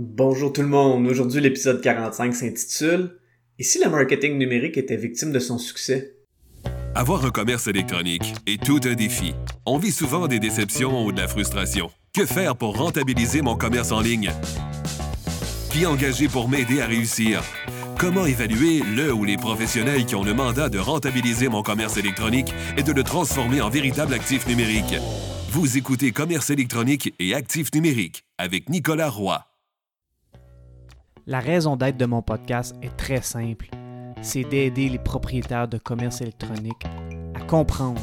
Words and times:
Bonjour 0.00 0.52
tout 0.52 0.62
le 0.62 0.68
monde. 0.68 1.08
Aujourd'hui, 1.08 1.40
l'épisode 1.40 1.80
45 1.80 2.32
s'intitule 2.32 3.18
Et 3.58 3.64
si 3.64 3.82
le 3.82 3.90
marketing 3.90 4.38
numérique 4.38 4.76
était 4.76 4.96
victime 4.96 5.32
de 5.32 5.40
son 5.40 5.58
succès? 5.58 6.14
Avoir 6.94 7.24
un 7.24 7.30
commerce 7.30 7.66
électronique 7.66 8.32
est 8.46 8.62
tout 8.62 8.78
un 8.84 8.94
défi. 8.94 9.34
On 9.66 9.76
vit 9.76 9.90
souvent 9.90 10.28
des 10.28 10.38
déceptions 10.38 11.04
ou 11.04 11.10
de 11.10 11.20
la 11.20 11.26
frustration. 11.26 11.90
Que 12.14 12.26
faire 12.26 12.54
pour 12.54 12.76
rentabiliser 12.76 13.42
mon 13.42 13.56
commerce 13.56 13.90
en 13.90 14.00
ligne? 14.00 14.30
Qui 15.72 15.84
engager 15.84 16.28
pour 16.28 16.48
m'aider 16.48 16.80
à 16.80 16.86
réussir? 16.86 17.42
Comment 17.98 18.24
évaluer 18.24 18.84
le 18.94 19.12
ou 19.12 19.24
les 19.24 19.36
professionnels 19.36 20.06
qui 20.06 20.14
ont 20.14 20.22
le 20.22 20.32
mandat 20.32 20.68
de 20.68 20.78
rentabiliser 20.78 21.48
mon 21.48 21.64
commerce 21.64 21.96
électronique 21.96 22.54
et 22.76 22.84
de 22.84 22.92
le 22.92 23.02
transformer 23.02 23.60
en 23.60 23.68
véritable 23.68 24.14
actif 24.14 24.46
numérique? 24.46 24.94
Vous 25.50 25.76
écoutez 25.76 26.12
Commerce 26.12 26.50
électronique 26.50 27.12
et 27.18 27.34
actif 27.34 27.74
numérique 27.74 28.22
avec 28.38 28.68
Nicolas 28.68 29.10
Roy. 29.10 29.47
La 31.30 31.40
raison 31.40 31.76
d'être 31.76 31.98
de 31.98 32.06
mon 32.06 32.22
podcast 32.22 32.74
est 32.80 32.96
très 32.96 33.20
simple. 33.20 33.66
C'est 34.22 34.44
d'aider 34.44 34.88
les 34.88 34.98
propriétaires 34.98 35.68
de 35.68 35.76
commerce 35.76 36.22
électronique 36.22 36.86
à 37.34 37.40
comprendre, 37.40 38.00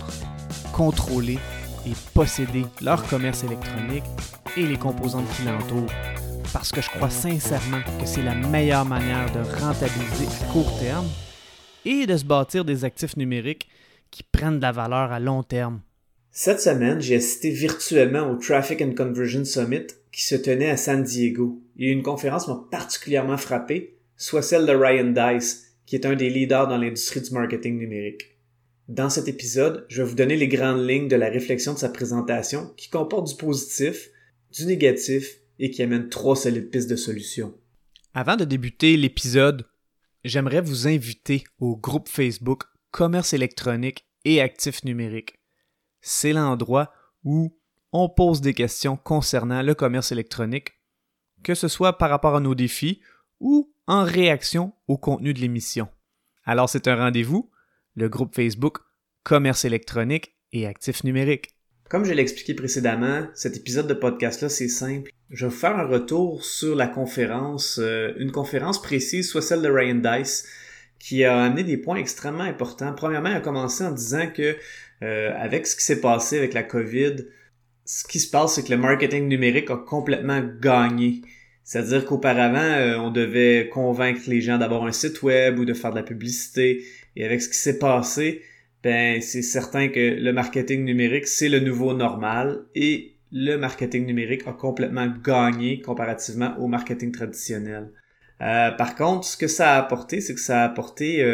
contrôler 0.72 1.40
et 1.88 1.94
posséder 2.14 2.66
leur 2.84 3.04
commerce 3.08 3.44
électronique 3.44 4.04
et 4.56 4.68
les 4.68 4.78
composantes 4.78 5.28
qui 5.36 5.42
l'entourent. 5.42 5.92
Parce 6.54 6.72
que 6.72 6.82
je 6.82 6.90
crois 6.92 7.10
sincèrement 7.10 7.82
que 8.00 8.06
c'est 8.06 8.22
la 8.22 8.36
meilleure 8.36 8.86
manière 8.86 9.26
de 9.32 9.40
rentabiliser 9.60 10.28
à 10.28 10.52
court 10.54 10.78
terme 10.78 11.08
et 11.84 12.06
de 12.06 12.18
se 12.18 12.26
bâtir 12.26 12.64
des 12.64 12.86
actifs 12.86 13.18
numériques 13.18 13.68
qui 14.12 14.22
prennent 14.22 14.58
de 14.58 14.62
la 14.62 14.72
valeur 14.72 15.12
à 15.12 15.20
long 15.20 15.42
terme. 15.42 15.82
Cette 16.30 16.62
semaine, 16.62 17.02
j'ai 17.02 17.16
assisté 17.16 17.50
virtuellement 17.50 18.30
au 18.30 18.36
Traffic 18.36 18.84
and 18.84 18.94
Conversion 18.96 19.46
Summit 19.46 19.88
qui 20.12 20.24
se 20.24 20.36
tenait 20.36 20.70
à 20.70 20.78
San 20.78 21.02
Diego. 21.02 21.60
Eu 21.76 21.92
une 21.92 22.04
conférence 22.04 22.48
m'a 22.48 22.68
particulièrement 22.72 23.38
frappé, 23.38 24.00
soit 24.18 24.42
celle 24.42 24.66
de 24.66 24.72
Ryan 24.72 25.12
Dice, 25.12 25.78
qui 25.86 25.96
est 25.96 26.06
un 26.06 26.16
des 26.16 26.30
leaders 26.30 26.68
dans 26.68 26.78
l'industrie 26.78 27.22
du 27.22 27.32
marketing 27.32 27.78
numérique. 27.78 28.38
Dans 28.88 29.10
cet 29.10 29.28
épisode, 29.28 29.86
je 29.90 30.02
vais 30.02 30.10
vous 30.10 30.16
donner 30.16 30.36
les 30.36 30.48
grandes 30.48 30.88
lignes 30.88 31.08
de 31.08 31.16
la 31.16 31.30
réflexion 31.30 31.74
de 31.74 31.80
sa 31.80 31.90
présentation 31.90 32.72
qui 32.78 32.90
comporte 32.90 33.28
du 33.28 33.36
positif, 33.36 34.10
du 34.52 34.66
négatif 34.66 35.38
et 35.60 35.72
qui 35.72 35.82
amène 35.82 36.10
trois 36.10 36.36
solides 36.36 36.70
pistes 36.70 36.90
de 36.90 36.96
solutions. 36.96 37.54
Avant 38.14 38.36
de 38.36 38.46
débuter 38.46 38.96
l'épisode, 38.96 39.66
j'aimerais 40.24 40.62
vous 40.62 40.88
inviter 40.88 41.44
au 41.60 41.76
groupe 41.76 42.10
Facebook 42.10 42.64
Commerce 42.92 43.34
électronique 43.34 44.06
et 44.24 44.42
actifs 44.42 44.84
numériques 44.84 45.36
c'est 46.06 46.34
l'endroit 46.34 46.94
où 47.24 47.58
on 47.92 48.10
pose 48.10 48.40
des 48.40 48.54
questions 48.54 48.96
concernant 48.96 49.64
le 49.64 49.74
commerce 49.74 50.12
électronique, 50.12 50.74
que 51.46 51.54
ce 51.54 51.68
soit 51.68 52.00
par 52.00 52.10
rapport 52.10 52.36
à 52.36 52.40
nos 52.40 52.56
défis 52.56 53.02
ou 53.40 53.72
en 53.86 54.04
réaction 54.04 54.74
au 54.88 54.98
contenu 54.98 55.32
de 55.32 55.40
l'émission. 55.40 55.88
Alors 56.44 56.70
c'est 56.70 56.88
un 56.88 56.96
rendez-vous, 56.96 57.52
le 57.96 58.10
groupe 58.10 58.36
Facebook 58.36 58.80
Commerce 59.24 59.64
électronique 59.64 60.36
et 60.52 60.66
actifs 60.66 61.04
numériques. 61.04 61.50
Comme 61.88 62.04
je 62.04 62.14
l'ai 62.14 62.22
expliqué 62.24 62.56
précédemment, 62.56 63.28
cet 63.36 63.58
épisode 63.58 63.88
de 63.88 63.94
podcast-là, 63.94 64.50
c'est 64.50 64.68
simple. 64.68 65.12
Je 65.30 65.46
vais 65.46 65.52
vous 65.52 65.58
faire 65.58 65.78
un 65.78 65.86
retour 65.86 66.44
sur 66.44 66.76
la 66.76 66.88
conférence, 66.88 67.78
euh, 67.80 68.14
une 68.18 68.32
conférence 68.32 68.82
précise, 68.82 69.30
soit 69.30 69.44
celle 69.44 69.62
de 69.62 69.70
Ryan 69.70 69.96
Dice, 69.96 70.48
qui 70.98 71.24
a 71.24 71.44
amené 71.44 71.64
des 71.64 71.78
points 71.78 71.98
extrêmement 71.98 72.44
importants. 72.44 72.94
Premièrement, 72.94 73.30
il 73.30 73.36
a 73.36 73.42
commencé 73.42 73.84
en 73.84 73.92
disant 73.92 74.28
que 74.32 74.58
euh, 75.04 75.32
avec 75.38 75.68
ce 75.68 75.76
qui 75.76 75.84
s'est 75.84 76.02
passé 76.02 76.40
avec 76.40 76.56
la 76.56 76.64
COVID, 76.64 77.18
ce 77.86 78.04
qui 78.04 78.20
se 78.20 78.30
passe, 78.30 78.56
c'est 78.56 78.64
que 78.64 78.72
le 78.72 78.78
marketing 78.78 79.28
numérique 79.28 79.70
a 79.70 79.78
complètement 79.78 80.42
gagné. 80.60 81.22
C'est-à-dire 81.66 82.06
qu'auparavant, 82.06 82.60
euh, 82.60 82.96
on 82.98 83.10
devait 83.10 83.70
convaincre 83.70 84.22
les 84.28 84.40
gens 84.40 84.60
d'avoir 84.60 84.86
un 84.86 84.92
site 84.92 85.24
web 85.24 85.58
ou 85.58 85.66
de 85.66 85.74
faire 85.74 85.90
de 85.90 85.96
la 85.96 86.04
publicité. 86.04 86.86
Et 87.16 87.26
avec 87.26 87.42
ce 87.42 87.50
qui 87.50 87.58
s'est 87.58 87.80
passé, 87.80 88.44
ben 88.84 89.20
c'est 89.20 89.42
certain 89.42 89.88
que 89.88 90.00
le 90.00 90.32
marketing 90.32 90.86
numérique, 90.86 91.26
c'est 91.26 91.50
le 91.50 91.60
nouveau 91.60 91.96
normal 91.96 92.62
et 92.76 93.16
le 93.32 93.58
marketing 93.58 94.06
numérique 94.06 94.44
a 94.46 94.54
complètement 94.54 95.08
gagné 95.08 95.82
comparativement 95.82 96.56
au 96.60 96.68
marketing 96.68 97.12
traditionnel. 97.12 97.92
Euh, 98.42 98.70
par 98.70 98.96
contre, 98.96 99.26
ce 99.26 99.36
que 99.36 99.48
ça 99.48 99.74
a 99.74 99.80
apporté, 99.80 100.22
c'est 100.22 100.36
que 100.36 100.40
ça 100.40 100.62
a 100.62 100.66
apporté 100.66 101.26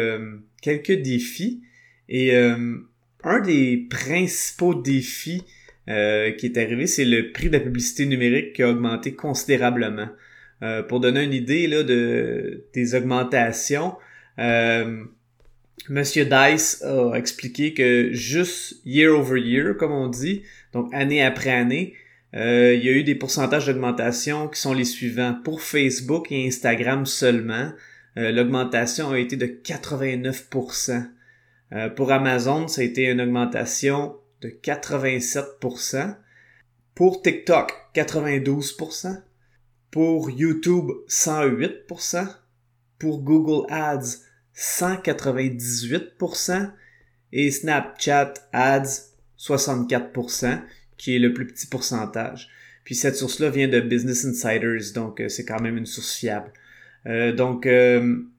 quelques 0.62 1.02
défis 1.02 1.62
et 2.08 2.34
un 2.34 3.40
des 3.40 3.86
principaux 3.90 4.74
défis 4.74 5.44
euh, 5.88 6.30
qui 6.32 6.46
est 6.46 6.58
arrivé, 6.58 6.86
c'est 6.86 7.04
le 7.04 7.32
prix 7.32 7.48
de 7.48 7.54
la 7.54 7.60
publicité 7.60 8.06
numérique 8.06 8.52
qui 8.54 8.62
a 8.62 8.70
augmenté 8.70 9.14
considérablement. 9.14 10.08
Euh, 10.62 10.82
pour 10.82 11.00
donner 11.00 11.24
une 11.24 11.32
idée 11.32 11.66
là, 11.66 11.82
de, 11.82 12.64
des 12.72 12.94
augmentations, 12.94 13.96
euh, 14.38 15.02
Monsieur 15.88 16.24
Dice 16.24 16.82
a 16.84 17.14
expliqué 17.14 17.74
que 17.74 18.10
juste 18.12 18.76
year 18.84 19.12
over 19.18 19.40
year, 19.40 19.76
comme 19.76 19.90
on 19.90 20.08
dit, 20.08 20.42
donc 20.72 20.92
année 20.94 21.22
après 21.22 21.50
année, 21.50 21.94
euh, 22.34 22.74
il 22.74 22.84
y 22.84 22.88
a 22.88 22.92
eu 22.92 23.02
des 23.02 23.16
pourcentages 23.16 23.66
d'augmentation 23.66 24.46
qui 24.48 24.60
sont 24.60 24.72
les 24.72 24.84
suivants. 24.84 25.36
Pour 25.42 25.60
Facebook 25.60 26.30
et 26.30 26.46
Instagram 26.46 27.06
seulement, 27.06 27.72
l'augmentation 28.14 29.10
a 29.10 29.18
été 29.18 29.36
de 29.36 29.46
89%. 29.46 31.08
Euh, 31.74 31.88
pour 31.88 32.12
Amazon, 32.12 32.68
ça 32.68 32.82
a 32.82 32.84
été 32.84 33.06
une 33.06 33.20
augmentation 33.20 34.14
de 34.42 34.48
87%. 34.48 36.16
Pour 36.94 37.22
TikTok, 37.22 37.72
92%. 37.94 39.22
Pour 39.90 40.28
YouTube, 40.30 40.90
108%. 41.08 42.28
Pour 42.98 43.22
Google 43.22 43.66
Ads, 43.70 44.18
198%. 44.56 46.70
Et 47.32 47.50
Snapchat 47.50 48.34
Ads, 48.52 49.12
64%, 49.38 50.60
qui 50.98 51.16
est 51.16 51.18
le 51.18 51.32
plus 51.32 51.46
petit 51.46 51.66
pourcentage. 51.66 52.50
Puis 52.84 52.94
cette 52.94 53.16
source-là 53.16 53.48
vient 53.48 53.68
de 53.68 53.80
Business 53.80 54.26
Insiders, 54.26 54.92
donc 54.94 55.20
euh, 55.20 55.28
c'est 55.28 55.44
quand 55.44 55.60
même 55.60 55.76
une 55.76 55.86
source 55.86 56.14
fiable. 56.14 56.52
Euh, 57.06 57.32
donc 57.32 57.66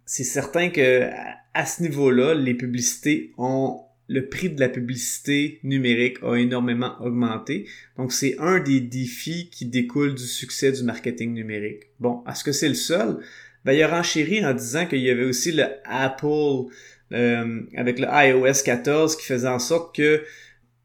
c'est 0.06 0.24
certain 0.24 0.70
que 0.70 1.10
à 1.54 1.66
ce 1.66 1.84
niveau-là, 1.84 2.34
les 2.34 2.54
publicités 2.54 3.34
ont 3.38 3.82
le 4.14 4.28
prix 4.28 4.52
de 4.52 4.60
la 4.60 4.70
publicité 4.70 5.60
numérique 5.64 6.18
a 6.22 6.36
énormément 6.36 6.96
augmenté. 7.02 7.66
Donc, 7.98 8.14
c'est 8.14 8.36
un 8.38 8.60
des 8.60 8.80
défis 8.80 9.50
qui 9.52 9.66
découle 9.66 10.14
du 10.14 10.24
succès 10.24 10.72
du 10.72 10.84
marketing 10.84 11.34
numérique. 11.34 11.88
Bon, 12.00 12.24
est-ce 12.30 12.44
que 12.44 12.52
c'est 12.52 12.70
le 12.70 12.76
seul? 12.76 13.18
Ben, 13.66 13.74
il 13.74 13.82
a 13.82 13.88
renchéri 13.88 14.46
en 14.46 14.54
disant 14.54 14.86
qu'il 14.86 15.00
y 15.00 15.10
avait 15.10 15.24
aussi 15.24 15.52
le 15.52 15.66
Apple 15.86 16.70
euh, 17.12 17.62
avec 17.76 17.98
le 17.98 18.08
iOS 18.08 18.64
14 18.64 19.16
qui 19.16 19.26
faisait 19.26 19.48
en 19.48 19.60
sorte 19.60 19.96
que 19.96 20.22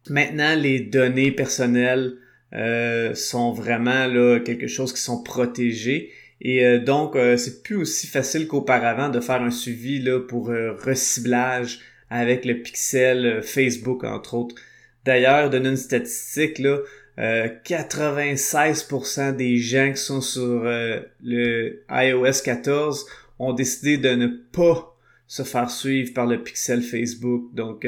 maintenant 0.09 0.55
les 0.55 0.81
données 0.81 1.33
personnelles 1.33 2.15
euh, 2.55 3.15
sont 3.15 3.53
vraiment 3.53 4.07
là 4.07 4.41
quelque 4.41 4.69
chose 4.69 4.95
qui 4.95 5.03
sont 5.03 5.23
protégées 5.23 6.13
et 6.41 6.65
euh, 6.65 6.79
donc, 6.79 7.17
c'est 7.37 7.65
plus 7.65 7.77
aussi 7.77 8.07
facile 8.07 8.47
qu'auparavant 8.47 9.09
de 9.09 9.19
faire 9.19 9.43
un 9.43 9.51
suivi 9.51 9.99
là, 9.99 10.21
pour 10.21 10.47
reciblage 10.47 11.81
avec 12.11 12.45
le 12.45 12.63
pixel 12.63 13.43
Facebook, 13.43 14.05
entre 14.05 14.35
autres. 14.35 14.55
D'ailleurs, 15.05 15.51
donner 15.51 15.71
une 15.71 15.77
statistique, 15.77 16.59
là, 16.59 16.79
96% 17.19 19.35
des 19.35 19.57
gens 19.57 19.91
qui 19.93 20.01
sont 20.01 20.21
sur 20.21 20.63
le 20.65 21.83
iOS 21.91 22.43
14 22.45 23.07
ont 23.41 23.53
décidé 23.53 23.99
de 23.99 24.11
ne 24.11 24.29
pas 24.29 24.97
se 25.27 25.43
faire 25.43 25.69
suivre 25.71 26.15
par 26.15 26.27
le 26.27 26.41
pixel 26.43 26.81
Facebook. 26.81 27.53
Donc, 27.55 27.85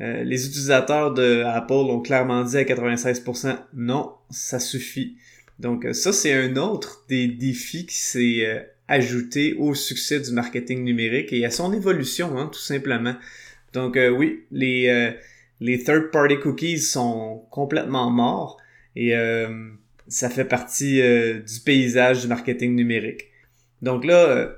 les 0.00 0.46
utilisateurs 0.46 1.14
de 1.14 1.44
Apple 1.44 1.74
ont 1.74 2.00
clairement 2.00 2.42
dit 2.42 2.56
à 2.56 2.64
96% 2.64 3.56
non, 3.74 4.14
ça 4.30 4.58
suffit. 4.58 5.16
Donc 5.60 5.84
euh, 5.84 5.92
ça, 5.92 6.12
c'est 6.12 6.32
un 6.32 6.56
autre 6.56 7.04
des 7.08 7.28
défis 7.28 7.86
qui 7.86 7.96
s'est 7.96 8.46
euh, 8.46 8.60
ajouté 8.90 9.54
au 9.58 9.74
succès 9.74 10.20
du 10.20 10.32
marketing 10.32 10.84
numérique 10.84 11.32
et 11.32 11.44
à 11.46 11.50
son 11.50 11.72
évolution, 11.72 12.38
hein, 12.38 12.50
tout 12.52 12.60
simplement. 12.60 13.14
Donc 13.72 13.96
euh, 13.96 14.10
oui, 14.10 14.44
les, 14.50 15.12
les 15.60 15.82
third-party 15.82 16.40
cookies 16.40 16.78
sont 16.78 17.46
complètement 17.50 18.10
morts 18.10 18.58
et 18.96 19.14
ça 20.08 20.28
fait 20.28 20.44
partie 20.44 21.00
du 21.00 21.60
paysage 21.64 22.22
du 22.22 22.26
marketing 22.26 22.74
numérique. 22.74 23.28
Donc 23.80 24.04
là, 24.04 24.50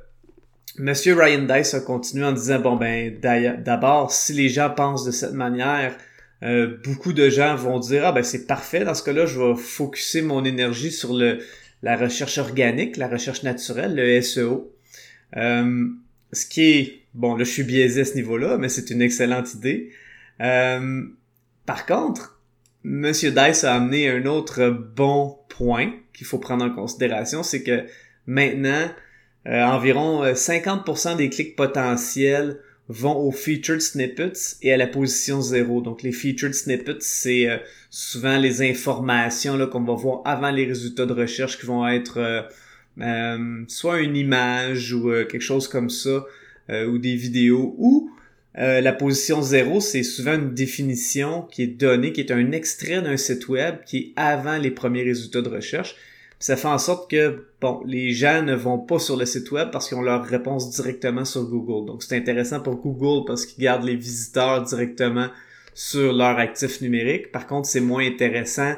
Monsieur 0.78 1.14
Ryan 1.14 1.42
Dice 1.42 1.74
a 1.74 1.80
continué 1.80 2.24
en 2.24 2.32
disant, 2.32 2.58
bon 2.58 2.76
ben 2.76 3.14
d'abord, 3.20 4.10
si 4.10 4.32
les 4.32 4.48
gens 4.48 4.70
pensent 4.70 5.04
de 5.04 5.10
cette 5.10 5.34
manière, 5.34 5.94
euh, 6.42 6.76
beaucoup 6.84 7.12
de 7.12 7.28
gens 7.30 7.54
vont 7.54 7.78
dire 7.78 8.04
ah 8.04 8.12
ben 8.12 8.24
c'est 8.24 8.46
parfait 8.46 8.84
dans 8.84 8.94
ce 8.94 9.04
cas-là 9.04 9.26
je 9.26 9.38
vais 9.38 9.54
focuser 9.54 10.22
mon 10.22 10.44
énergie 10.44 10.90
sur 10.90 11.14
le 11.14 11.38
la 11.82 11.96
recherche 11.96 12.38
organique 12.38 12.96
la 12.96 13.08
recherche 13.08 13.42
naturelle 13.42 13.94
le 13.94 14.20
SEO 14.20 14.72
euh, 15.36 15.88
ce 16.32 16.46
qui 16.46 16.62
est 16.62 17.00
bon 17.14 17.36
là 17.36 17.44
je 17.44 17.50
suis 17.50 17.64
biaisé 17.64 18.02
à 18.02 18.04
ce 18.04 18.14
niveau-là 18.14 18.58
mais 18.58 18.68
c'est 18.68 18.90
une 18.90 19.02
excellente 19.02 19.54
idée. 19.54 19.90
Euh, 20.40 21.02
par 21.66 21.86
contre 21.86 22.40
Monsieur 22.84 23.30
Dice 23.30 23.64
a 23.64 23.74
amené 23.74 24.08
un 24.08 24.26
autre 24.26 24.68
bon 24.68 25.38
point 25.48 25.92
qu'il 26.12 26.26
faut 26.26 26.38
prendre 26.38 26.64
en 26.64 26.70
considération, 26.70 27.44
c'est 27.44 27.62
que 27.62 27.86
maintenant, 28.26 28.88
euh, 29.46 29.62
environ 29.62 30.24
50% 30.24 31.16
des 31.16 31.30
clics 31.30 31.54
potentiels 31.54 32.58
vont 32.88 33.16
aux 33.16 33.30
featured 33.30 33.80
snippets 33.80 34.56
et 34.62 34.72
à 34.72 34.76
la 34.76 34.86
position 34.86 35.40
0. 35.40 35.80
Donc 35.82 36.02
les 36.02 36.12
featured 36.12 36.54
snippets, 36.54 37.00
c'est 37.00 37.48
euh, 37.48 37.58
souvent 37.90 38.38
les 38.38 38.62
informations 38.62 39.56
là, 39.56 39.66
qu'on 39.66 39.82
va 39.82 39.94
voir 39.94 40.22
avant 40.24 40.50
les 40.50 40.64
résultats 40.64 41.06
de 41.06 41.12
recherche 41.12 41.58
qui 41.58 41.66
vont 41.66 41.86
être 41.86 42.18
euh, 42.18 42.42
euh, 43.00 43.64
soit 43.68 44.00
une 44.00 44.16
image 44.16 44.92
ou 44.92 45.10
quelque 45.10 45.40
chose 45.40 45.68
comme 45.68 45.90
ça, 45.90 46.24
ou 46.68 46.98
des 46.98 47.16
vidéos, 47.16 47.74
ou 47.78 48.10
la 48.54 48.92
position 48.92 49.42
0, 49.42 49.80
c'est 49.80 50.02
souvent 50.02 50.34
une 50.34 50.54
définition 50.54 51.42
qui 51.42 51.62
est 51.62 51.66
donnée, 51.66 52.12
qui 52.12 52.20
est 52.20 52.30
un 52.30 52.52
extrait 52.52 53.00
d'un 53.00 53.16
site 53.16 53.48
web 53.48 53.76
qui 53.86 53.96
est 53.98 54.12
avant 54.16 54.58
les 54.58 54.70
premiers 54.70 55.02
résultats 55.02 55.42
de 55.42 55.48
recherche 55.48 55.96
ça 56.42 56.56
fait 56.56 56.66
en 56.66 56.78
sorte 56.78 57.08
que 57.08 57.46
bon, 57.60 57.82
les 57.86 58.10
gens 58.10 58.42
ne 58.42 58.56
vont 58.56 58.80
pas 58.80 58.98
sur 58.98 59.16
le 59.16 59.26
site 59.26 59.52
web 59.52 59.70
parce 59.70 59.88
qu'ils 59.88 59.96
ont 59.96 60.02
leur 60.02 60.24
réponse 60.24 60.70
directement 60.70 61.24
sur 61.24 61.44
Google. 61.44 61.86
Donc 61.86 62.02
c'est 62.02 62.16
intéressant 62.16 62.58
pour 62.58 62.74
Google 62.74 63.24
parce 63.28 63.46
qu'ils 63.46 63.62
gardent 63.62 63.84
les 63.84 63.94
visiteurs 63.94 64.60
directement 64.62 65.28
sur 65.72 66.12
leur 66.12 66.38
actif 66.38 66.80
numérique. 66.80 67.30
Par 67.30 67.46
contre, 67.46 67.68
c'est 67.68 67.80
moins 67.80 68.04
intéressant 68.04 68.74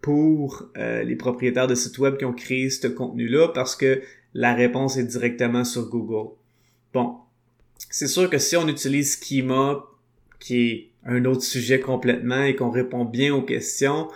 pour 0.00 0.68
euh, 0.76 1.02
les 1.02 1.16
propriétaires 1.16 1.66
de 1.66 1.74
sites 1.74 1.98
web 1.98 2.18
qui 2.18 2.24
ont 2.24 2.32
créé 2.32 2.70
ce 2.70 2.86
contenu-là 2.86 3.48
parce 3.48 3.74
que 3.74 4.00
la 4.32 4.54
réponse 4.54 4.96
est 4.96 5.02
directement 5.02 5.64
sur 5.64 5.88
Google. 5.88 6.36
Bon, 6.94 7.16
c'est 7.90 8.06
sûr 8.06 8.30
que 8.30 8.38
si 8.38 8.56
on 8.56 8.68
utilise 8.68 9.18
Schema, 9.20 9.84
qui 10.38 10.70
est 10.70 10.90
un 11.04 11.24
autre 11.24 11.42
sujet 11.42 11.80
complètement 11.80 12.44
et 12.44 12.54
qu'on 12.54 12.70
répond 12.70 13.04
bien 13.04 13.34
aux 13.34 13.42
questions, 13.42 14.06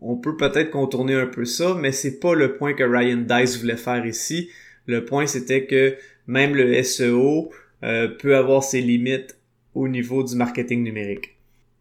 on 0.00 0.16
peut 0.16 0.36
peut-être 0.36 0.70
contourner 0.70 1.14
un 1.14 1.26
peu 1.26 1.44
ça, 1.44 1.76
mais 1.78 1.92
c'est 1.92 2.20
pas 2.20 2.34
le 2.34 2.56
point 2.56 2.74
que 2.74 2.84
Ryan 2.84 3.24
Dice 3.28 3.58
voulait 3.58 3.76
faire 3.76 4.04
ici. 4.04 4.50
Le 4.86 5.04
point 5.04 5.26
c'était 5.26 5.66
que 5.66 5.96
même 6.26 6.54
le 6.54 6.82
SEO 6.82 7.50
euh, 7.82 8.08
peut 8.08 8.36
avoir 8.36 8.62
ses 8.62 8.80
limites 8.80 9.36
au 9.74 9.88
niveau 9.88 10.22
du 10.22 10.34
marketing 10.36 10.82
numérique. 10.82 11.36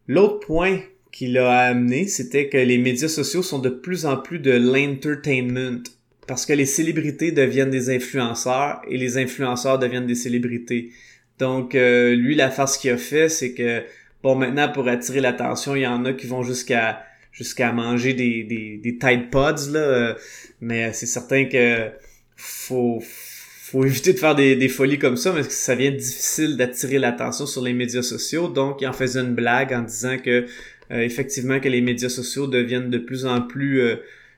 L'autre 0.08 0.40
point 0.46 0.80
qu'il 1.12 1.38
a 1.38 1.60
amené, 1.60 2.08
c'était 2.08 2.50
que 2.50 2.58
les 2.58 2.78
médias 2.78 3.08
sociaux 3.08 3.42
sont 3.42 3.60
de 3.60 3.70
plus 3.70 4.06
en 4.06 4.18
plus 4.18 4.40
de 4.40 4.52
l'entertainment 4.52 5.84
parce 6.28 6.46
que 6.46 6.54
les 6.54 6.66
célébrités 6.66 7.32
deviennent 7.32 7.70
des 7.70 7.90
influenceurs 7.90 8.82
et 8.90 8.98
les 8.98 9.18
influenceurs 9.18 9.80
deviennent 9.80 10.08
des 10.08 10.16
célébrités. 10.16 10.92
Donc 11.40 11.76
euh, 11.76 12.16
lui 12.16 12.36
la 12.36 12.50
face 12.50 12.78
qu'il 12.78 12.92
a 12.92 12.98
fait, 12.98 13.30
c'est 13.30 13.54
que 13.54 13.84
bon 14.24 14.36
maintenant 14.36 14.72
pour 14.72 14.88
attirer 14.88 15.22
l'attention, 15.22 15.76
il 15.76 15.82
y 15.82 15.88
en 15.88 16.06
a 16.06 16.14
qui 16.14 16.28
vont 16.28 16.44
jusqu'à 16.44 17.04
jusqu'à 17.36 17.74
manger 17.74 18.14
des, 18.14 18.44
des, 18.44 18.78
des 18.78 18.98
Tide 18.98 19.30
Pods, 19.30 19.72
là. 19.72 19.80
Euh, 19.80 20.14
mais 20.62 20.94
c'est 20.94 21.06
certain 21.06 21.46
que 21.46 21.90
faut, 22.36 23.04
faut 23.04 23.86
éviter 23.86 24.14
de 24.14 24.18
faire 24.18 24.36
des, 24.36 24.56
des 24.56 24.70
folies 24.70 24.98
comme 24.98 25.18
ça, 25.18 25.34
parce 25.34 25.48
que 25.48 25.54
ça 25.54 25.76
devient 25.76 25.92
difficile 25.92 26.56
d'attirer 26.58 26.98
l'attention 26.98 27.46
sur 27.46 27.62
les 27.62 27.74
médias 27.74 28.02
sociaux. 28.02 28.48
Donc, 28.48 28.82
il 28.82 28.88
en 28.88 28.94
faisait 28.94 29.20
une 29.20 29.36
blague 29.36 29.74
en 29.74 29.82
disant 29.82 30.18
que, 30.18 30.46
euh, 30.92 31.02
effectivement, 31.02 31.60
que 31.60 31.70
les 31.70 31.82
médias 31.82 32.10
sociaux 32.10 32.48
deviennent 32.48 32.90
de 32.90 33.00
plus 33.00 33.26
en 33.26 33.42
plus 33.42 33.82
euh, 33.82 33.98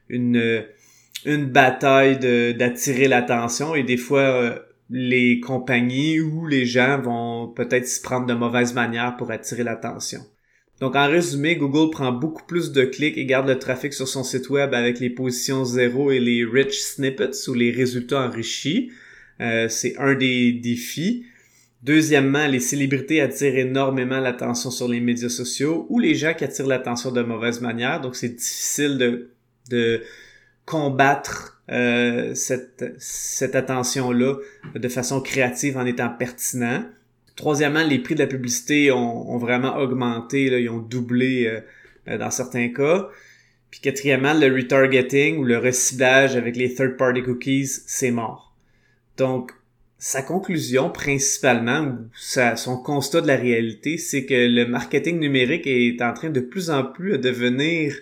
une, 0.09 0.65
une 1.25 1.45
bataille 1.45 2.17
d'attirer 2.55 3.07
l'attention 3.07 3.75
et 3.75 3.83
des 3.83 3.97
fois, 3.97 4.63
les 4.89 5.39
compagnies 5.39 6.19
ou 6.21 6.47
les 6.47 6.65
gens 6.65 6.99
vont 6.99 7.49
peut-être 7.49 7.85
s'y 7.85 8.01
prendre 8.01 8.25
de 8.25 8.33
mauvaise 8.33 8.73
manière 8.73 9.17
pour 9.17 9.31
attirer 9.31 9.63
l'attention. 9.63 10.21
Donc 10.79 10.95
en 10.95 11.07
résumé, 11.07 11.55
Google 11.55 11.89
prend 11.89 12.11
beaucoup 12.11 12.43
plus 12.43 12.71
de 12.71 12.83
clics 12.83 13.17
et 13.17 13.25
garde 13.25 13.47
le 13.47 13.57
trafic 13.57 13.93
sur 13.93 14.07
son 14.07 14.23
site 14.23 14.49
web 14.49 14.73
avec 14.73 14.99
les 14.99 15.09
positions 15.09 15.65
zéro 15.65 16.11
et 16.11 16.19
les 16.19 16.45
rich 16.45 16.79
snippets 16.79 17.47
ou 17.47 17.53
les 17.53 17.71
résultats 17.71 18.21
enrichis. 18.21 18.91
Euh, 19.41 19.67
c'est 19.69 19.97
un 19.97 20.13
des 20.13 20.51
défis. 20.51 21.25
Deuxièmement, 21.83 22.47
les 22.47 22.59
célébrités 22.59 23.21
attirent 23.21 23.57
énormément 23.57 24.19
l'attention 24.19 24.71
sur 24.71 24.87
les 24.87 24.99
médias 24.99 25.29
sociaux 25.29 25.87
ou 25.89 25.99
les 25.99 26.15
gens 26.15 26.33
qui 26.33 26.43
attirent 26.43 26.67
l'attention 26.67 27.11
de 27.11 27.21
mauvaise 27.21 27.61
manière. 27.61 28.01
Donc 28.01 28.15
c'est 28.15 28.35
difficile 28.35 28.97
de, 28.97 29.29
de 29.69 30.01
combattre 30.65 31.61
euh, 31.71 32.35
cette, 32.35 32.85
cette 32.99 33.55
attention-là 33.55 34.35
de 34.75 34.87
façon 34.89 35.21
créative 35.21 35.77
en 35.77 35.85
étant 35.85 36.09
pertinent. 36.09 36.83
Troisièmement, 37.37 37.83
les 37.83 37.99
prix 37.99 38.15
de 38.15 38.19
la 38.19 38.27
publicité 38.27 38.91
ont, 38.91 39.37
vraiment 39.37 39.77
augmenté, 39.77 40.49
là, 40.49 40.59
ils 40.59 40.69
ont 40.69 40.79
doublé 40.79 41.45
euh, 41.45 41.61
euh, 42.09 42.17
dans 42.17 42.31
certains 42.31 42.69
cas. 42.69 43.09
Puis 43.69 43.79
quatrièmement, 43.79 44.33
le 44.33 44.53
retargeting 44.53 45.37
ou 45.37 45.43
le 45.43 45.59
reciblage 45.59 46.35
avec 46.35 46.55
les 46.55 46.73
third-party 46.73 47.21
cookies, 47.21 47.67
c'est 47.85 48.09
mort. 48.09 48.55
Donc, 49.17 49.51
sa 49.99 50.23
conclusion 50.23 50.89
principalement, 50.89 51.81
ou 51.81 52.07
son 52.55 52.77
constat 52.77 53.21
de 53.21 53.27
la 53.27 53.35
réalité, 53.35 53.99
c'est 53.99 54.25
que 54.25 54.33
le 54.33 54.65
marketing 54.65 55.19
numérique 55.19 55.67
est 55.67 56.01
en 56.01 56.13
train 56.13 56.31
de 56.31 56.39
plus 56.39 56.71
en 56.71 56.83
plus 56.83 57.13
à 57.13 57.17
devenir, 57.17 57.95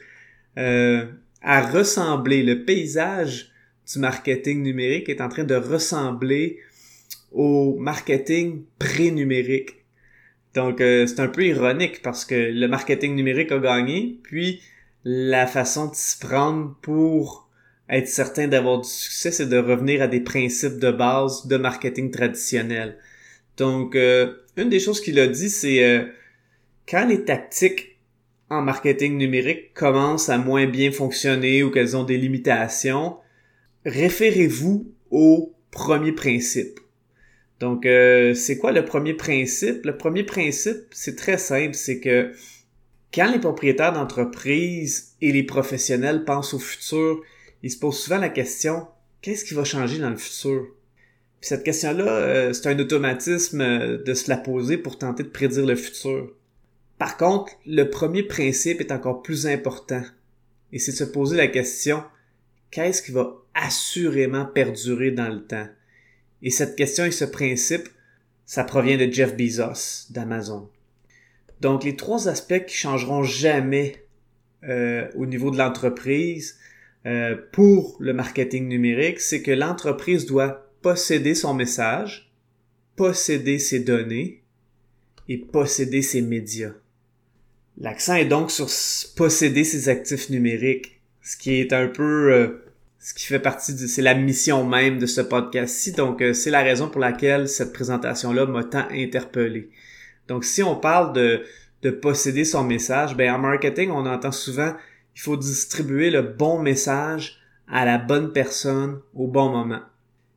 euh, 0.57 1.05
à 1.41 1.61
ressembler, 1.61 2.41
le 2.41 2.63
paysage 2.63 3.51
du 3.91 3.99
marketing 3.99 4.63
numérique 4.63 5.09
est 5.09 5.19
en 5.19 5.27
train 5.27 5.43
de 5.43 5.55
ressembler 5.55 6.59
au 7.35 7.75
marketing 7.77 8.63
pré-numérique. 8.79 9.85
Donc 10.55 10.79
euh, 10.79 11.05
c'est 11.05 11.19
un 11.19 11.27
peu 11.27 11.45
ironique 11.45 12.01
parce 12.01 12.23
que 12.23 12.33
le 12.33 12.67
marketing 12.67 13.13
numérique 13.13 13.51
a 13.51 13.59
gagné, 13.59 14.19
puis 14.23 14.61
la 15.03 15.45
façon 15.45 15.87
de 15.87 15.95
s'y 15.95 16.17
prendre 16.17 16.75
pour 16.81 17.49
être 17.89 18.07
certain 18.07 18.47
d'avoir 18.47 18.79
du 18.79 18.89
succès, 18.89 19.31
c'est 19.31 19.47
de 19.47 19.57
revenir 19.57 20.01
à 20.01 20.07
des 20.07 20.21
principes 20.21 20.79
de 20.79 20.91
base 20.91 21.45
de 21.45 21.57
marketing 21.57 22.09
traditionnel. 22.09 22.97
Donc 23.57 23.95
euh, 23.95 24.33
une 24.55 24.69
des 24.69 24.79
choses 24.79 25.01
qu'il 25.01 25.19
a 25.19 25.27
dit, 25.27 25.49
c'est 25.49 25.83
euh, 25.83 26.05
quand 26.87 27.05
les 27.05 27.25
tactiques 27.25 27.97
en 28.49 28.61
marketing 28.61 29.17
numérique 29.17 29.73
commencent 29.73 30.29
à 30.29 30.37
moins 30.37 30.67
bien 30.67 30.91
fonctionner 30.91 31.63
ou 31.63 31.69
qu'elles 31.71 31.97
ont 31.97 32.03
des 32.05 32.17
limitations, 32.17 33.17
référez-vous 33.85 34.89
au 35.11 35.53
premier 35.71 36.13
principe. 36.13 36.79
Donc, 37.60 37.86
euh, 37.86 38.34
c'est 38.34 38.57
quoi 38.57 38.72
le 38.72 38.84
premier 38.84 39.13
principe? 39.13 39.86
Le 39.86 39.98
premier 39.98 40.24
principe, 40.24 40.88
c'est 40.92 41.16
très 41.16 41.38
simple, 41.38 41.74
c'est 41.74 42.00
que 42.00 42.34
quand 43.13 43.31
les 43.31 43.40
propriétaires 43.40 43.94
d'entreprise 43.94 45.16
et 45.22 45.31
les 45.31 45.44
professionnels 45.44 46.25
pensent 46.25 46.54
au 46.54 46.60
futur, 46.60 47.22
ils 47.63 47.72
se 47.72 47.80
posent 47.80 48.00
souvent 48.00 48.18
la 48.18 48.30
question, 48.30 48.88
qu'est-ce 49.22 49.46
qui 49.46 49.54
va 49.54 49.63
changer 49.63 50.00
dans 50.00 50.10
le 50.10 50.18
futur? 50.18 50.68
Puis 51.40 51.50
cette 51.50 51.63
question-là, 51.63 52.06
euh, 52.07 52.54
c'est 52.54 52.68
un 52.68 52.78
automatisme 52.78 53.62
euh, 53.62 54.04
de 54.04 54.14
se 54.14 54.30
la 54.30 54.38
poser 54.38 54.78
pour 54.78 54.97
tenter 54.97 55.24
de 55.24 55.30
prédire 55.30 55.66
le 55.66 55.76
futur. 55.76 56.33
Par 56.97 57.16
contre, 57.18 57.54
le 57.66 57.90
premier 57.90 58.24
principe 58.24 58.81
est 58.81 58.92
encore 58.92 59.21
plus 59.21 59.47
important. 59.47 60.04
Et 60.74 60.80
c'est 60.80 60.92
de 60.92 60.97
se 60.97 61.04
poser 61.06 61.38
la 61.38 61.47
question, 61.47 62.04
qu'est-ce 62.69 63.02
qui 63.02 63.12
va 63.12 63.35
assurément 63.54 64.45
perdurer 64.45 65.12
dans 65.12 65.30
le 65.30 65.45
temps? 65.45 65.68
Et 66.45 66.52
cette 66.52 66.75
question 66.75 67.04
et 67.04 67.11
ce 67.11 67.25
principe, 67.25 67.90
ça 68.45 68.64
provient 68.64 68.97
de 68.97 69.11
Jeff 69.11 69.35
Bezos 69.35 70.11
d'Amazon. 70.11 70.69
Donc 71.59 71.83
les 71.83 71.95
trois 71.95 72.30
aspects 72.30 72.66
qui 72.68 72.75
changeront 72.75 73.23
jamais 73.23 74.06
euh, 74.64 75.09
au 75.16 75.25
niveau 75.25 75.49
de 75.49 75.57
l'entreprise 75.57 76.57
euh, 77.07 77.35
pour 77.52 77.97
le 77.99 78.14
marketing 78.14 78.68
numérique, 78.68 79.19
c'est 79.19 79.42
que 79.42 79.52
l'entreprise 79.52 80.28
doit 80.28 80.71
posséder 80.83 81.33
son 81.33 81.56
message, 81.56 82.31
posséder 82.95 83.57
ses 83.57 83.80
données 83.80 84.44
et 85.28 85.40
posséder 85.40 86.04
ses 86.04 86.21
médias. 86.21 86.73
L'accent 87.78 88.16
est 88.16 88.25
donc 88.25 88.52
sur 88.52 88.68
posséder 89.16 89.64
ses 89.64 89.90
actifs 89.90 90.30
numériques, 90.30 91.02
ce 91.23 91.37
qui 91.37 91.56
est 91.56 91.73
un 91.73 91.87
peu 91.87 92.31
euh, 92.31 92.65
ce 93.06 93.14
qui 93.14 93.28
fait 93.28 93.40
partie 93.40 93.76
de, 93.76 93.85
c'est 93.85 94.02
la 94.02 94.16
mission 94.16 94.66
même 94.66 94.97
de 94.97 95.06
ce 95.06 95.21
podcast-ci. 95.21 95.92
Donc, 95.92 96.24
euh, 96.24 96.33
c'est 96.33 96.50
la 96.50 96.64
raison 96.64 96.90
pour 96.90 97.00
laquelle 97.00 97.47
cette 97.47 97.71
présentation-là 97.71 98.47
m'a 98.47 98.64
tant 98.64 98.88
interpellé. 98.90 99.69
Donc, 100.28 100.44
si 100.44 100.64
on 100.64 100.76
parle 100.76 101.14
de, 101.14 101.44
de 101.83 101.92
posséder 101.92 102.45
son 102.45 102.64
message, 102.64 103.16
ben, 103.16 103.35
en 103.35 103.38
marketing, 103.38 103.92
on 103.92 104.07
entend 104.07 104.31
souvent, 104.31 104.74
il 105.16 105.21
faut 105.21 105.38
distribuer 105.38 106.09
le 106.09 106.24
bon 106.24 106.57
message 106.57 107.38
à 107.68 107.85
la 107.85 108.00
bonne 108.00 108.33
personne 108.33 109.00
au 109.14 109.28
bon 109.28 109.50
moment. 109.50 109.81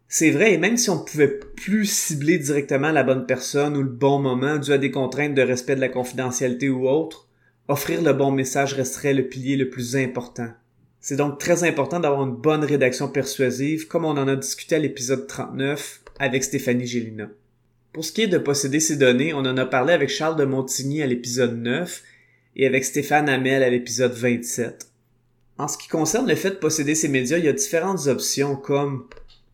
C'est 0.07 0.31
vrai, 0.31 0.53
et 0.53 0.59
même 0.59 0.77
si 0.77 0.91
on 0.91 1.03
pouvait 1.03 1.41
plus 1.57 1.87
cibler 1.87 2.37
directement 2.37 2.93
la 2.93 3.03
bonne 3.03 3.25
personne 3.25 3.79
ou 3.79 3.83
le 3.83 3.89
bon 3.89 4.19
moment 4.19 4.59
dû 4.59 4.73
à 4.73 4.79
des 4.79 4.91
contraintes 4.91 5.35
de 5.35 5.41
respect 5.41 5.77
de 5.77 5.81
la 5.81 5.89
confidentialité 5.89 6.69
ou 6.69 6.87
autre, 6.87 7.29
offrir 7.67 8.03
le 8.03 8.13
bon 8.13 8.31
message 8.31 8.75
resterait 8.75 9.15
le 9.15 9.27
pilier 9.27 9.57
le 9.57 9.71
plus 9.71 9.97
important. 9.97 10.51
C'est 11.01 11.17
donc 11.17 11.39
très 11.39 11.65
important 11.65 12.01
d'avoir 12.01 12.27
une 12.27 12.35
bonne 12.35 12.65
rédaction 12.65 13.09
persuasive, 13.09 13.87
comme 13.87 14.05
on 14.05 14.17
en 14.17 14.29
a 14.29 14.37
discuté 14.37 14.75
à 14.75 14.79
l'épisode 14.79 15.27
39 15.27 16.01
avec 16.19 16.43
Stéphanie 16.43 16.87
Gélina. 16.87 17.29
Pour 17.93 18.05
ce 18.05 18.13
qui 18.13 18.23
est 18.23 18.29
de 18.29 18.39
posséder 18.39 18.81
ces 18.81 18.97
données, 18.97 19.33
on 19.33 19.39
en 19.39 19.57
a 19.57 19.65
parlé 19.65 19.93
avec 19.93 20.09
Charles 20.09 20.37
de 20.37 20.45
Montigny 20.45 21.03
à 21.03 21.07
l'épisode 21.07 21.57
9, 21.57 22.03
et 22.57 22.67
avec 22.67 22.85
Stéphane 22.85 23.29
Hamel 23.29 23.63
à 23.63 23.71
l'épisode 23.71 24.13
27. 24.13 24.89
En 25.59 25.69
ce 25.69 25.79
qui 25.79 25.89
concerne 25.89 26.29
le 26.29 26.35
fait 26.35 26.51
de 26.51 26.57
posséder 26.57 26.95
ces 26.95 27.09
médias, 27.09 27.39
il 27.39 27.45
y 27.45 27.49
a 27.49 27.53
différentes 27.53 28.07
options 28.09 28.57
comme 28.57 29.07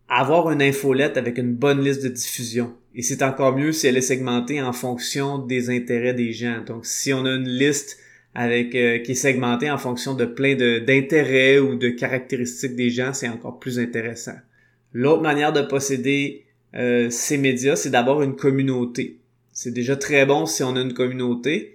avoir 0.08 0.50
une 0.50 0.62
infolette 0.62 1.16
avec 1.16 1.38
une 1.38 1.54
bonne 1.54 1.82
liste 1.82 2.02
de 2.02 2.08
diffusion. 2.08 2.74
Et 2.94 3.02
c'est 3.02 3.22
encore 3.22 3.56
mieux 3.56 3.72
si 3.72 3.86
elle 3.86 3.96
est 3.96 4.02
segmentée 4.02 4.62
en 4.62 4.72
fonction 4.72 5.38
des 5.38 5.70
intérêts 5.70 6.14
des 6.14 6.32
gens. 6.32 6.62
Donc 6.64 6.86
si 6.86 7.12
on 7.12 7.24
a 7.24 7.30
une 7.30 7.48
liste 7.48 7.98
avec 8.34 8.74
euh, 8.74 8.98
qui 8.98 9.12
est 9.12 9.14
segmentée 9.14 9.70
en 9.70 9.78
fonction 9.78 10.14
de 10.14 10.24
plein 10.24 10.54
d'intérêts 10.54 11.58
ou 11.58 11.76
de 11.76 11.88
caractéristiques 11.88 12.74
des 12.74 12.90
gens, 12.90 13.12
c'est 13.12 13.28
encore 13.28 13.58
plus 13.58 13.78
intéressant. 13.78 14.34
L'autre 14.92 15.22
manière 15.22 15.52
de 15.52 15.62
posséder 15.62 16.44
euh, 16.74 17.10
ces 17.10 17.38
médias, 17.38 17.76
c'est 17.76 17.90
d'avoir 17.90 18.22
une 18.22 18.36
communauté. 18.36 19.18
C'est 19.52 19.72
déjà 19.72 19.96
très 19.96 20.26
bon 20.26 20.46
si 20.46 20.62
on 20.62 20.74
a 20.76 20.80
une 20.80 20.94
communauté, 20.94 21.74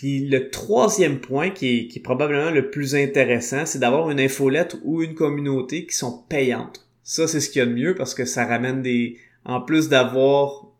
puis 0.00 0.26
le 0.26 0.48
troisième 0.48 1.20
point 1.20 1.50
qui 1.50 1.90
est, 1.94 2.02
probablement 2.02 2.50
le 2.50 2.70
plus 2.70 2.94
intéressant, 2.94 3.66
c'est 3.66 3.78
d'avoir 3.78 4.10
une 4.10 4.18
infolettre 4.18 4.78
ou 4.82 5.02
une 5.02 5.14
communauté 5.14 5.84
qui 5.84 5.94
sont 5.94 6.24
payantes. 6.28 6.88
Ça, 7.04 7.28
c'est 7.28 7.38
ce 7.38 7.50
qu'il 7.50 7.58
y 7.58 7.62
a 7.62 7.66
de 7.66 7.74
mieux 7.74 7.94
parce 7.94 8.14
que 8.14 8.24
ça 8.24 8.46
ramène 8.46 8.80
des... 8.80 9.18
En 9.44 9.60
plus 9.60 9.90
d'avoir 9.90 10.70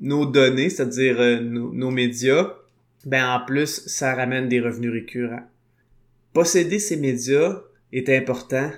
nos 0.00 0.26
données, 0.26 0.70
c'est-à-dire 0.70 1.20
euh, 1.20 1.38
nos, 1.40 1.90
médias, 1.92 2.54
ben 3.06 3.28
en 3.28 3.44
plus, 3.44 3.86
ça 3.86 4.14
ramène 4.14 4.48
des 4.48 4.60
revenus 4.60 4.92
récurrents. 4.92 5.42
Posséder 6.32 6.78
ces 6.78 6.96
médias 6.96 7.62
est 7.92 8.08
important 8.08 8.70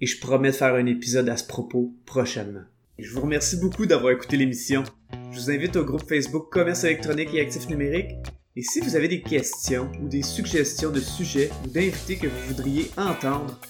et 0.00 0.06
je 0.06 0.20
promets 0.20 0.50
de 0.50 0.56
faire 0.56 0.74
un 0.74 0.86
épisode 0.86 1.28
à 1.28 1.36
ce 1.36 1.46
propos 1.46 1.92
prochainement. 2.06 2.64
Je 2.98 3.10
vous 3.10 3.22
remercie 3.22 3.56
beaucoup 3.56 3.86
d'avoir 3.86 4.12
écouté 4.12 4.36
l'émission. 4.36 4.84
Je 5.32 5.40
vous 5.40 5.50
invite 5.50 5.76
au 5.76 5.84
groupe 5.84 6.08
Facebook 6.08 6.50
Commerce 6.50 6.84
électronique 6.84 7.34
et 7.34 7.40
actifs 7.40 7.68
numériques 7.68 8.16
et 8.56 8.62
si 8.62 8.80
vous 8.80 8.96
avez 8.96 9.06
des 9.06 9.22
questions 9.22 9.90
ou 10.02 10.08
des 10.08 10.22
suggestions 10.22 10.90
de 10.90 10.98
sujets 10.98 11.50
ou 11.64 11.68
d'invités 11.68 12.16
que 12.16 12.26
vous 12.26 12.48
voudriez 12.48 12.90
entendre, 12.96 13.60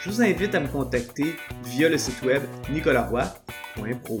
je 0.00 0.10
vous 0.10 0.22
invite 0.22 0.54
à 0.54 0.60
me 0.60 0.66
contacter 0.66 1.36
via 1.66 1.90
le 1.90 1.98
site 1.98 2.22
web 2.22 2.42
nicolaroy.pro. 2.72 4.20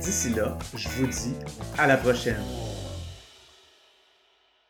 D'ici 0.00 0.30
là, 0.30 0.58
je 0.74 0.88
vous 0.88 1.06
dis 1.06 1.34
à 1.78 1.86
la 1.86 1.96
prochaine. 1.96 2.42